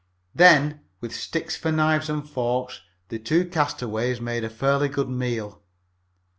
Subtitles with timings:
[0.33, 5.61] Then, with sticks for knives and forks, the two castaways made a fairly good meal.